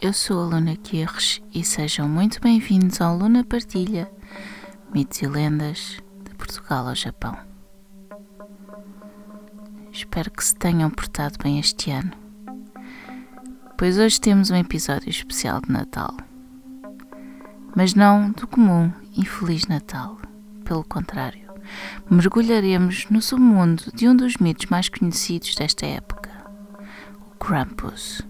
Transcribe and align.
Eu 0.00 0.12
sou 0.12 0.42
a 0.42 0.44
Luna 0.44 0.76
Quirres 0.76 1.40
e 1.54 1.64
sejam 1.64 2.06
muito 2.06 2.38
bem-vindos 2.38 3.00
ao 3.00 3.16
Luna 3.16 3.42
Partilha 3.42 4.10
Mitos 4.92 5.22
e 5.22 5.26
Lendas 5.26 5.96
de 6.22 6.34
Portugal 6.34 6.86
ao 6.86 6.94
Japão. 6.94 7.34
Espero 9.90 10.30
que 10.30 10.44
se 10.44 10.54
tenham 10.54 10.90
portado 10.90 11.38
bem 11.42 11.58
este 11.58 11.90
ano, 11.90 12.12
pois 13.78 13.96
hoje 13.96 14.20
temos 14.20 14.50
um 14.50 14.56
episódio 14.56 15.08
especial 15.08 15.62
de 15.62 15.72
Natal. 15.72 16.14
Mas 17.74 17.94
não 17.94 18.30
do 18.32 18.46
comum 18.46 18.92
e 19.16 19.24
Feliz 19.24 19.66
Natal, 19.66 20.18
pelo 20.62 20.84
contrário, 20.84 21.50
mergulharemos 22.10 23.06
no 23.08 23.22
submundo 23.22 23.84
de 23.94 24.06
um 24.06 24.14
dos 24.14 24.36
mitos 24.36 24.66
mais 24.66 24.90
conhecidos 24.90 25.54
desta 25.54 25.86
época, 25.86 26.30
o 27.30 27.38
Krampus. 27.38 28.20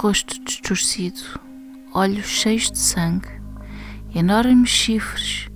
Rosto 0.00 0.42
distorcido, 0.44 1.22
olhos 1.92 2.26
cheios 2.26 2.70
de 2.70 2.78
sangue, 2.78 3.28
enormes 4.14 4.68
chifres, 4.68 5.48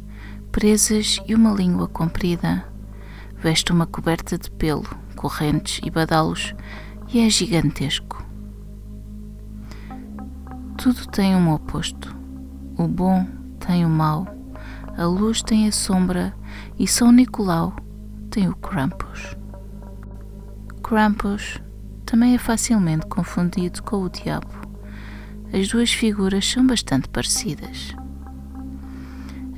presas 0.52 1.20
e 1.26 1.34
uma 1.34 1.52
língua 1.52 1.88
comprida. 1.88 2.64
Veste 3.36 3.72
uma 3.72 3.86
coberta 3.86 4.38
de 4.38 4.50
pelo, 4.50 4.88
correntes 5.16 5.80
e 5.84 5.90
badalos 5.90 6.54
e 7.12 7.20
é 7.20 7.28
gigantesco. 7.28 8.24
Tudo 10.76 11.06
tem 11.08 11.34
um 11.34 11.52
oposto. 11.52 12.16
O 12.76 12.86
bom 12.86 13.26
tem 13.58 13.84
o 13.84 13.88
mau, 13.88 14.26
a 14.96 15.04
luz 15.04 15.42
tem 15.42 15.66
a 15.66 15.72
sombra 15.72 16.34
e 16.78 16.86
São 16.86 17.10
Nicolau 17.10 17.74
tem 18.30 18.48
o 18.48 18.54
Krampus. 18.56 19.36
Krampus 20.82 21.60
também 22.08 22.34
é 22.34 22.38
facilmente 22.38 23.06
confundido 23.06 23.82
com 23.82 24.02
o 24.02 24.08
diabo. 24.08 24.48
As 25.52 25.68
duas 25.68 25.92
figuras 25.92 26.50
são 26.50 26.66
bastante 26.66 27.06
parecidas. 27.06 27.94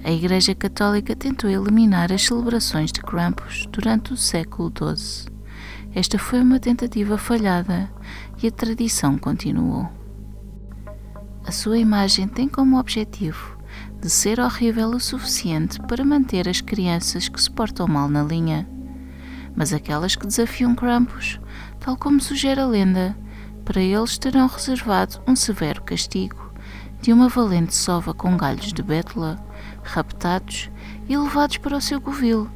A 0.02 0.10
Igreja 0.10 0.52
Católica 0.52 1.14
tentou 1.14 1.48
eliminar 1.48 2.12
as 2.12 2.22
celebrações 2.24 2.90
de 2.90 3.00
Krampus 3.02 3.66
durante 3.70 4.12
o 4.12 4.16
século 4.16 4.72
XII. 4.76 5.30
Esta 5.94 6.18
foi 6.18 6.40
uma 6.40 6.58
tentativa 6.58 7.16
falhada 7.16 7.88
e 8.42 8.48
a 8.48 8.50
tradição 8.50 9.16
continuou. 9.16 9.88
A 11.46 11.52
sua 11.52 11.78
imagem 11.78 12.26
tem 12.26 12.48
como 12.48 12.80
objetivo 12.80 13.56
de 14.00 14.10
ser 14.10 14.40
horrível 14.40 14.88
o 14.88 14.98
suficiente 14.98 15.78
para 15.82 16.04
manter 16.04 16.48
as 16.48 16.60
crianças 16.60 17.28
que 17.28 17.40
se 17.40 17.50
portam 17.50 17.86
mal 17.86 18.08
na 18.08 18.24
linha, 18.24 18.68
mas 19.54 19.72
aquelas 19.72 20.16
que 20.16 20.26
desafiam 20.26 20.74
Krampus 20.74 21.38
tal 21.80 21.96
como 21.96 22.20
sugere 22.20 22.60
a 22.60 22.66
lenda, 22.66 23.16
para 23.64 23.80
eles 23.80 24.18
terão 24.18 24.46
reservado 24.46 25.20
um 25.26 25.34
severo 25.34 25.82
castigo 25.82 26.50
de 27.00 27.12
uma 27.12 27.28
valente 27.28 27.74
sova 27.74 28.12
com 28.12 28.36
galhos 28.36 28.72
de 28.72 28.82
bétula, 28.82 29.42
raptados 29.82 30.70
e 31.08 31.16
levados 31.16 31.56
para 31.56 31.76
o 31.76 31.80
seu 31.80 32.00
covil, 32.00 32.48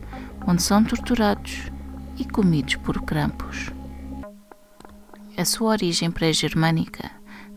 onde 0.46 0.62
são 0.62 0.84
torturados 0.84 1.70
e 2.18 2.24
comidos 2.24 2.76
por 2.76 3.00
crampos. 3.02 3.70
A 5.36 5.44
sua 5.44 5.70
origem 5.70 6.10
pré-germânica 6.10 7.10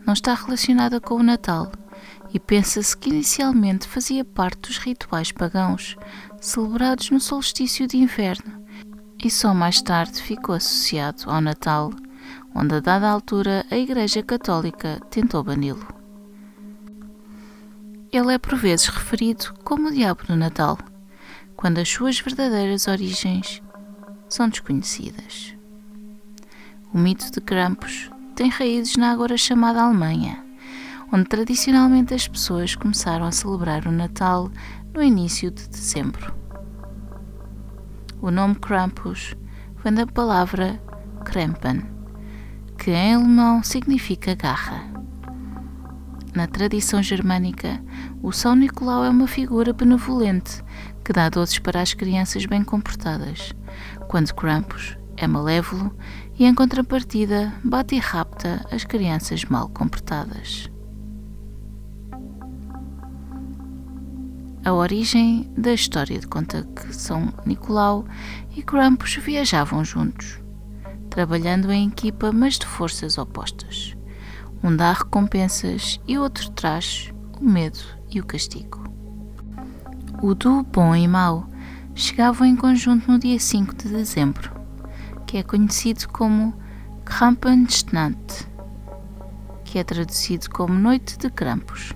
não 0.06 0.14
está 0.14 0.34
relacionada 0.34 1.00
com 1.00 1.16
o 1.16 1.22
Natal 1.22 1.70
e 2.32 2.40
pensa-se 2.40 2.96
que 2.96 3.10
inicialmente 3.10 3.86
fazia 3.86 4.24
parte 4.24 4.68
dos 4.68 4.78
rituais 4.78 5.30
pagãos 5.30 5.96
celebrados 6.40 7.10
no 7.10 7.20
solstício 7.20 7.86
de 7.86 7.98
inverno 7.98 8.58
e 9.22 9.30
só 9.30 9.52
mais 9.52 9.82
tarde 9.82 10.22
ficou 10.22 10.54
associado 10.54 11.30
ao 11.30 11.40
Natal, 11.40 11.90
onde 12.54 12.76
a 12.76 12.80
dada 12.80 13.08
altura 13.08 13.64
a 13.70 13.76
Igreja 13.76 14.22
Católica 14.22 15.00
tentou 15.10 15.42
bani-lo. 15.42 15.86
Ele 18.12 18.32
é 18.32 18.38
por 18.38 18.56
vezes 18.56 18.86
referido 18.86 19.52
como 19.64 19.88
o 19.88 19.92
Diabo 19.92 20.24
do 20.24 20.36
Natal, 20.36 20.78
quando 21.56 21.78
as 21.78 21.88
suas 21.88 22.18
verdadeiras 22.20 22.86
origens 22.86 23.62
são 24.28 24.48
desconhecidas. 24.48 25.54
O 26.92 26.98
mito 26.98 27.30
de 27.30 27.40
Krampus 27.40 28.10
tem 28.34 28.48
raízes 28.48 28.96
na 28.96 29.10
agora 29.10 29.36
chamada 29.36 29.82
Alemanha, 29.82 30.42
onde 31.12 31.24
tradicionalmente 31.24 32.14
as 32.14 32.28
pessoas 32.28 32.74
começaram 32.74 33.26
a 33.26 33.32
celebrar 33.32 33.86
o 33.86 33.92
Natal 33.92 34.50
no 34.94 35.02
início 35.02 35.50
de 35.50 35.68
dezembro. 35.68 36.47
O 38.20 38.32
nome 38.32 38.56
Krampus 38.56 39.36
vem 39.84 39.94
da 39.94 40.04
palavra 40.04 40.82
Krempen, 41.24 41.82
que 42.76 42.90
em 42.90 43.14
alemão 43.14 43.62
significa 43.62 44.34
garra. 44.34 44.82
Na 46.34 46.48
tradição 46.48 47.00
germânica, 47.00 47.80
o 48.20 48.32
São 48.32 48.56
Nicolau 48.56 49.04
é 49.04 49.08
uma 49.08 49.28
figura 49.28 49.72
benevolente 49.72 50.64
que 51.04 51.12
dá 51.12 51.28
doces 51.28 51.60
para 51.60 51.80
as 51.80 51.94
crianças 51.94 52.44
bem 52.44 52.64
comportadas, 52.64 53.54
quando 54.08 54.34
Krampus 54.34 54.98
é 55.16 55.28
malévolo 55.28 55.96
e, 56.36 56.44
em 56.44 56.54
contrapartida, 56.54 57.54
bate 57.62 57.94
e 57.94 57.98
rapta 57.98 58.66
as 58.72 58.84
crianças 58.84 59.44
mal 59.44 59.68
comportadas. 59.68 60.68
A 64.68 64.72
origem 64.74 65.50
da 65.56 65.72
história 65.72 66.18
de 66.18 66.26
conta 66.26 66.62
que 66.76 66.94
São 66.94 67.32
Nicolau 67.46 68.04
e 68.54 68.62
Krampus 68.62 69.16
viajavam 69.16 69.82
juntos, 69.82 70.42
trabalhando 71.08 71.72
em 71.72 71.88
equipa, 71.88 72.32
mas 72.32 72.58
de 72.58 72.66
forças 72.66 73.16
opostas. 73.16 73.96
Um 74.62 74.76
dá 74.76 74.92
recompensas 74.92 75.98
e 76.06 76.18
outro 76.18 76.50
traz 76.50 77.10
o 77.40 77.44
medo 77.46 77.78
e 78.10 78.20
o 78.20 78.26
castigo. 78.26 78.84
O 80.20 80.34
do 80.34 80.62
bom 80.64 80.94
e 80.94 81.08
mau 81.08 81.48
chegavam 81.94 82.46
em 82.46 82.54
conjunto 82.54 83.10
no 83.10 83.18
dia 83.18 83.40
5 83.40 83.74
de 83.74 83.88
dezembro, 83.88 84.52
que 85.26 85.38
é 85.38 85.42
conhecido 85.42 86.06
como 86.10 86.52
Krampenstnacht, 87.06 88.46
que 89.64 89.78
é 89.78 89.84
traduzido 89.84 90.50
como 90.50 90.74
Noite 90.74 91.16
de 91.16 91.30
Krampus. 91.30 91.94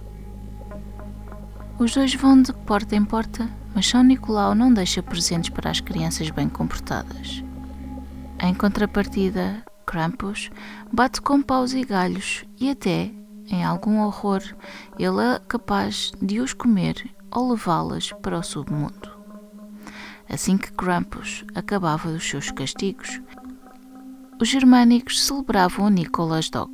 Os 1.78 1.94
dois 1.94 2.14
vão 2.14 2.40
de 2.40 2.52
porta 2.52 2.94
em 2.94 3.04
porta, 3.04 3.48
mas 3.74 3.88
São 3.88 4.02
Nicolau 4.02 4.54
não 4.54 4.72
deixa 4.72 5.02
presentes 5.02 5.50
para 5.50 5.70
as 5.70 5.80
crianças 5.80 6.30
bem 6.30 6.48
comportadas. 6.48 7.42
Em 8.40 8.54
contrapartida, 8.54 9.64
Krampus 9.86 10.50
bate 10.92 11.20
com 11.20 11.42
paus 11.42 11.72
e 11.72 11.84
galhos 11.84 12.44
e 12.60 12.70
até, 12.70 13.10
em 13.48 13.64
algum 13.64 14.00
horror, 14.00 14.42
ele 14.98 15.20
é 15.22 15.38
capaz 15.48 16.12
de 16.20 16.40
os 16.40 16.52
comer 16.52 17.10
ou 17.30 17.50
levá-las 17.50 18.12
para 18.22 18.38
o 18.38 18.42
submundo. 18.42 19.10
Assim 20.28 20.56
que 20.56 20.72
Krampus 20.72 21.44
acabava 21.54 22.12
dos 22.12 22.28
seus 22.28 22.50
castigos, 22.50 23.20
os 24.40 24.48
germânicos 24.48 25.22
celebravam 25.22 25.86
o 25.86 25.90
Nicolas 25.90 26.48
Dog, 26.48 26.72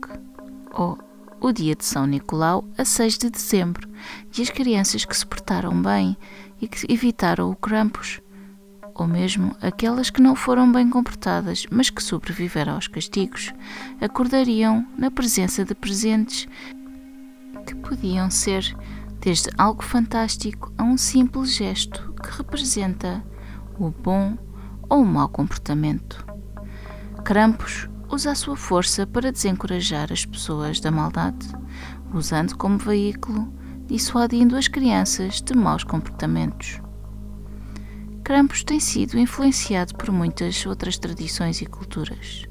ou 0.73 0.99
o 1.41 1.53
dia 1.53 1.75
de 1.75 1.85
São 1.85 2.07
Nicolau 2.07 2.65
a 2.77 2.85
6 2.85 3.19
de 3.19 3.31
dezembro, 3.31 3.89
e 4.37 4.43
as 4.43 4.51
crianças 4.51 5.05
que 5.05 5.17
se 5.17 5.27
portaram 5.27 5.81
bem 5.81 6.17
e 6.61 6.69
que 6.69 6.91
evitaram 6.93 7.51
o 7.51 7.57
Krampus, 7.57 8.21
ou 8.95 9.07
mesmo 9.07 9.57
aquelas 9.63 10.11
que 10.11 10.21
não 10.21 10.35
foram 10.35 10.71
bem 10.71 10.91
comportadas, 10.91 11.67
mas 11.71 11.89
que 11.89 12.03
sobreviveram 12.03 12.75
aos 12.75 12.89
castigos, 12.89 13.53
acordariam 14.01 14.87
na 14.99 15.11
presença 15.11 15.65
de 15.65 15.75
presentes 15.75 16.49
que 17.65 17.75
podiam 17.77 18.31
ser 18.31 18.77
desde 19.21 19.51
algo 19.57 19.83
fantástico 19.83 20.73
a 20.77 20.83
um 20.83 20.97
simples 20.97 21.55
gesto 21.55 22.13
que 22.23 22.37
representa 22.37 23.25
o 23.79 23.91
bom 23.91 24.37
ou 24.89 25.03
o 25.03 25.07
mau 25.07 25.29
comportamento. 25.29 26.25
Krampus 27.25 27.89
usa 28.11 28.33
a 28.33 28.35
sua 28.35 28.57
força 28.57 29.07
para 29.07 29.33
desencorajar 29.33 30.13
as 30.13 30.25
pessoas 30.25 30.81
da 30.81 30.91
maldade, 30.91 31.47
usando 32.13 32.57
como 32.57 32.79
veículo 32.79 33.53
dissuadindo 33.89 34.55
as 34.55 34.69
crianças 34.69 35.41
de 35.41 35.57
maus 35.57 35.83
comportamentos. 35.83 36.79
Krampus 38.23 38.63
tem 38.63 38.79
sido 38.79 39.19
influenciado 39.19 39.95
por 39.95 40.11
muitas 40.11 40.67
outras 40.67 40.99
tradições 40.99 41.63
e 41.63 41.67
culturas. 41.67 42.45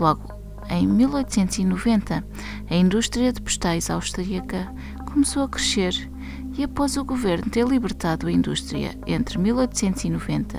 Logo, 0.00 0.32
em 0.70 0.86
1890, 0.86 2.26
a 2.70 2.74
indústria 2.74 3.30
de 3.30 3.42
postais 3.42 3.90
austríaca 3.90 4.72
começou 5.04 5.42
a 5.42 5.48
crescer 5.48 6.10
e 6.56 6.64
após 6.64 6.96
o 6.96 7.04
governo 7.04 7.50
ter 7.50 7.66
libertado 7.66 8.26
a 8.26 8.32
indústria 8.32 8.98
entre 9.06 9.38
1890 9.38 10.58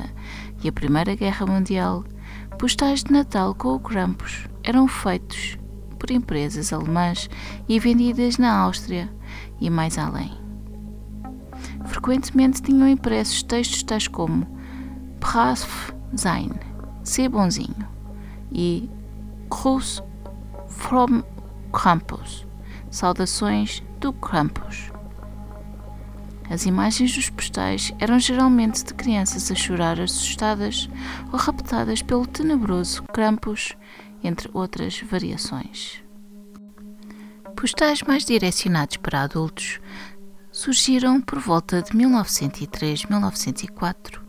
e 0.63 0.69
a 0.69 0.71
Primeira 0.71 1.15
Guerra 1.15 1.47
Mundial, 1.47 2.05
postais 2.57 3.03
de 3.03 3.11
Natal 3.11 3.53
com 3.53 3.75
o 3.75 3.79
Krampus 3.79 4.47
eram 4.63 4.87
feitos 4.87 5.57
por 5.99 6.09
empresas 6.09 6.73
alemãs 6.73 7.29
e 7.69 7.79
vendidas 7.79 8.37
na 8.37 8.51
Áustria 8.51 9.09
e 9.61 9.69
mais 9.69 9.97
além. 9.97 10.31
Frequentemente 11.85 12.61
tinham 12.61 12.87
impressos 12.87 13.43
textos 13.43 13.83
tais 13.83 14.07
como 14.07 14.47
Brav 15.19 15.93
sein, 16.15 16.49
ser 17.03 17.29
bonzinho, 17.29 17.87
e 18.51 18.89
Gruß 19.49 20.01
from 20.67 21.23
Krampus, 21.71 22.47
saudações 22.89 23.83
do 23.99 24.11
Krampus. 24.13 24.91
As 26.49 26.65
imagens 26.65 27.13
dos 27.13 27.29
postais 27.29 27.93
eram 27.99 28.17
geralmente 28.17 28.81
de 28.83 28.93
crianças 28.93 29.51
a 29.51 29.55
chorar 29.55 29.99
assustadas 29.99 30.89
ou 31.31 31.37
raptadas 31.37 32.01
pelo 32.01 32.25
tenebroso 32.25 33.03
Krampus, 33.13 33.73
entre 34.23 34.49
outras 34.53 35.01
variações. 35.01 36.01
Postais 37.55 38.01
mais 38.03 38.23
direcionados 38.23 38.95
para 38.97 39.23
adultos 39.23 39.79
surgiram 40.51 41.19
por 41.19 41.39
volta 41.39 41.81
de 41.81 41.91
1903-1904 41.91 44.21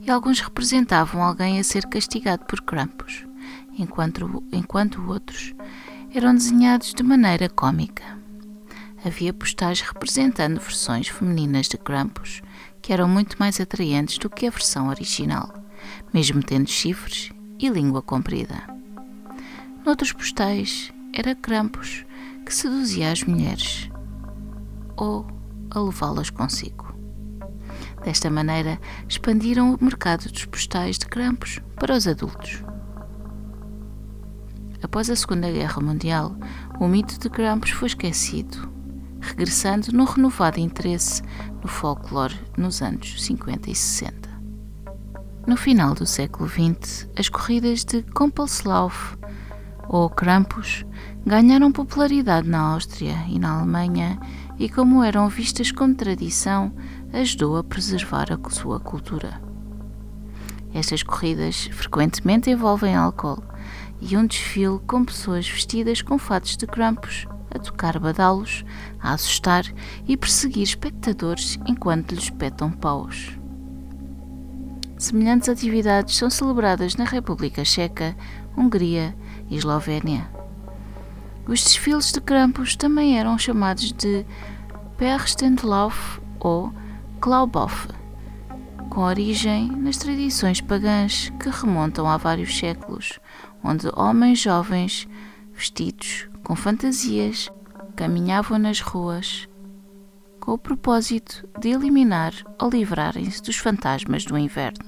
e 0.00 0.10
alguns 0.10 0.40
representavam 0.40 1.22
alguém 1.22 1.60
a 1.60 1.64
ser 1.64 1.86
castigado 1.86 2.46
por 2.46 2.62
Krampus, 2.62 3.26
enquanto, 3.78 4.42
enquanto 4.50 5.06
outros 5.06 5.54
eram 6.14 6.34
desenhados 6.34 6.94
de 6.94 7.02
maneira 7.02 7.46
cômica 7.48 8.21
havia 9.04 9.32
postais 9.32 9.80
representando 9.80 10.60
versões 10.60 11.08
femininas 11.08 11.68
de 11.68 11.76
Krampus 11.76 12.40
que 12.80 12.92
eram 12.92 13.08
muito 13.08 13.36
mais 13.38 13.60
atraentes 13.60 14.18
do 14.18 14.28
que 14.28 14.46
a 14.46 14.50
versão 14.50 14.88
original, 14.88 15.52
mesmo 16.12 16.42
tendo 16.42 16.68
chifres 16.68 17.30
e 17.58 17.68
língua 17.68 18.02
comprida. 18.02 18.62
Noutros 19.84 20.12
postais 20.12 20.92
era 21.12 21.34
Krampus 21.34 22.04
que 22.44 22.54
seduzia 22.54 23.12
as 23.12 23.22
mulheres 23.22 23.88
ou 24.96 25.26
a 25.70 25.80
levá-las 25.80 26.30
consigo. 26.30 26.92
Desta 28.04 28.28
maneira, 28.28 28.80
expandiram 29.08 29.74
o 29.74 29.84
mercado 29.84 30.30
dos 30.30 30.44
postais 30.44 30.98
de 30.98 31.06
Krampus 31.06 31.60
para 31.76 31.94
os 31.94 32.06
adultos. 32.06 32.64
Após 34.82 35.08
a 35.08 35.14
Segunda 35.14 35.50
Guerra 35.50 35.80
Mundial, 35.80 36.36
o 36.80 36.88
mito 36.88 37.18
de 37.18 37.30
Krampus 37.30 37.70
foi 37.70 37.86
esquecido 37.86 38.72
regressando 39.22 39.92
no 39.92 40.04
renovado 40.04 40.60
interesse 40.60 41.22
no 41.62 41.68
folclore 41.68 42.38
nos 42.58 42.82
anos 42.82 43.22
50 43.22 43.70
e 43.70 43.74
60. 43.74 44.28
No 45.46 45.56
final 45.56 45.94
do 45.94 46.06
século 46.06 46.48
XX, 46.48 47.08
as 47.16 47.28
corridas 47.28 47.84
de 47.84 48.02
Kompelslauf 48.02 49.16
ou 49.88 50.10
Krampus 50.10 50.84
ganharam 51.24 51.72
popularidade 51.72 52.48
na 52.48 52.60
Áustria 52.60 53.16
e 53.28 53.38
na 53.38 53.58
Alemanha 53.58 54.18
e, 54.58 54.68
como 54.68 55.02
eram 55.02 55.28
vistas 55.28 55.72
como 55.72 55.94
tradição, 55.94 56.72
ajudou 57.12 57.56
a 57.56 57.64
preservar 57.64 58.26
a 58.32 58.50
sua 58.50 58.78
cultura. 58.78 59.40
Estas 60.74 61.02
corridas 61.02 61.68
frequentemente 61.72 62.50
envolvem 62.50 62.94
álcool 62.94 63.42
e 64.00 64.16
um 64.16 64.26
desfile 64.26 64.80
com 64.86 65.04
pessoas 65.04 65.48
vestidas 65.48 66.02
com 66.02 66.18
fatos 66.18 66.56
de 66.56 66.66
Krampus 66.66 67.26
a 67.54 67.58
tocar 67.58 67.98
badalos, 67.98 68.64
a 69.00 69.12
assustar 69.12 69.64
e 70.06 70.16
perseguir 70.16 70.62
espectadores 70.62 71.58
enquanto 71.66 72.14
lhes 72.14 72.30
petam 72.30 72.70
paus. 72.70 73.38
Semelhantes 74.98 75.48
atividades 75.48 76.16
são 76.16 76.30
celebradas 76.30 76.94
na 76.94 77.04
República 77.04 77.64
Checa, 77.64 78.16
Hungria 78.56 79.14
e 79.50 79.56
Eslovénia. 79.56 80.28
Os 81.46 81.64
desfiles 81.64 82.12
de 82.12 82.20
Krampus 82.20 82.76
também 82.76 83.18
eram 83.18 83.36
chamados 83.36 83.92
de 83.92 84.24
Perstenlauf 84.96 86.20
ou 86.38 86.72
Klauboff, 87.20 87.88
com 88.88 89.00
origem 89.00 89.66
nas 89.72 89.96
tradições 89.96 90.60
pagãs 90.60 91.32
que 91.40 91.48
remontam 91.48 92.06
a 92.06 92.16
vários 92.16 92.56
séculos, 92.56 93.18
onde 93.64 93.88
homens 93.96 94.38
jovens 94.38 95.08
vestidos 95.52 96.28
com 96.42 96.56
fantasias, 96.56 97.50
caminhavam 97.96 98.58
nas 98.58 98.80
ruas 98.80 99.48
com 100.40 100.52
o 100.52 100.58
propósito 100.58 101.48
de 101.60 101.68
eliminar 101.68 102.32
ou 102.60 102.68
livrarem-se 102.68 103.40
dos 103.42 103.56
fantasmas 103.56 104.24
do 104.24 104.36
inverno. 104.36 104.84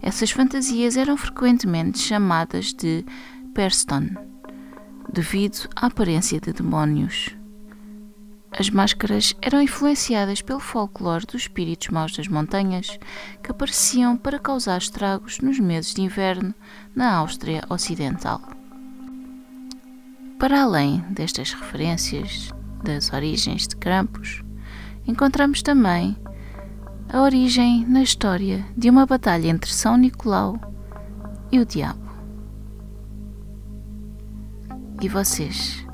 Essas 0.00 0.30
fantasias 0.30 0.96
eram 0.96 1.16
frequentemente 1.16 1.98
chamadas 1.98 2.72
de 2.72 3.04
Perston, 3.52 4.10
devido 5.12 5.68
à 5.74 5.86
aparência 5.86 6.40
de 6.40 6.52
demónios. 6.52 7.36
As 8.52 8.70
máscaras 8.70 9.34
eram 9.42 9.60
influenciadas 9.60 10.42
pelo 10.42 10.60
folclore 10.60 11.26
dos 11.26 11.42
espíritos 11.42 11.88
maus 11.88 12.16
das 12.16 12.26
montanhas 12.26 12.98
que 13.42 13.50
apareciam 13.50 14.16
para 14.16 14.38
causar 14.38 14.78
estragos 14.78 15.38
nos 15.40 15.58
meses 15.58 15.94
de 15.94 16.02
inverno 16.02 16.54
na 16.94 17.14
Áustria 17.14 17.62
Ocidental. 17.68 18.40
Para 20.40 20.62
além 20.62 21.00
destas 21.10 21.52
referências 21.52 22.50
das 22.82 23.12
origens 23.12 23.68
de 23.68 23.76
Krampus, 23.76 24.42
encontramos 25.06 25.62
também 25.62 26.16
a 27.12 27.20
origem 27.20 27.84
na 27.84 28.02
história 28.02 28.64
de 28.74 28.88
uma 28.88 29.04
batalha 29.04 29.48
entre 29.48 29.70
São 29.70 29.98
Nicolau 29.98 30.58
e 31.52 31.60
o 31.60 31.66
Diabo. 31.66 32.08
E 35.02 35.10
vocês? 35.10 35.86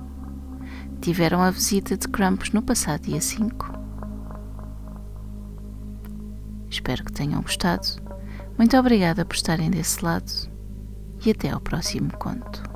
Tiveram 1.01 1.43
a 1.43 1.51
visita 1.51 1.97
de 1.97 2.07
Krampus 2.07 2.53
no 2.53 2.63
passado 2.63 3.03
dia 3.03 3.21
5? 3.21 3.73
Espero 6.71 7.05
que 7.05 7.13
tenham 7.13 7.43
gostado. 7.43 7.89
Muito 8.57 8.77
obrigada 8.77 9.25
por 9.25 9.35
estarem 9.35 9.73
desse 9.73 10.05
lado 10.05 10.31
e 11.25 11.33
até 11.33 11.51
ao 11.51 11.61
próximo 11.61 12.17
conto 12.17 12.76